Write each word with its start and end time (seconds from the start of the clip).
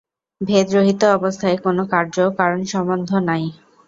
ভেদ-রহিত 0.41 1.01
অবস্থায় 1.17 1.57
কোন 1.57 1.77
কার্য-কারণ-সম্বন্ধ 1.85 3.09
নাই। 3.29 3.43